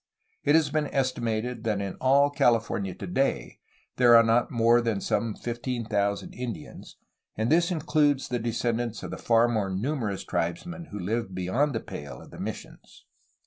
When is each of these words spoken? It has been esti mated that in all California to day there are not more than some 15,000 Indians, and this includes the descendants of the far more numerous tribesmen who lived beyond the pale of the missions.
It 0.43 0.55
has 0.55 0.71
been 0.71 0.87
esti 0.87 1.21
mated 1.21 1.63
that 1.65 1.79
in 1.79 1.93
all 2.01 2.31
California 2.31 2.95
to 2.95 3.05
day 3.05 3.59
there 3.97 4.15
are 4.15 4.23
not 4.23 4.49
more 4.49 4.81
than 4.81 4.99
some 4.99 5.35
15,000 5.35 6.33
Indians, 6.33 6.97
and 7.37 7.51
this 7.51 7.69
includes 7.69 8.27
the 8.27 8.39
descendants 8.39 9.03
of 9.03 9.11
the 9.11 9.17
far 9.17 9.47
more 9.47 9.69
numerous 9.69 10.23
tribesmen 10.23 10.85
who 10.85 10.97
lived 10.97 11.35
beyond 11.35 11.75
the 11.75 11.79
pale 11.81 12.19
of 12.19 12.31
the 12.31 12.39
missions. 12.39 13.05